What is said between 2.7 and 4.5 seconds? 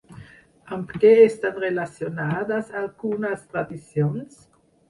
algunes tradicions?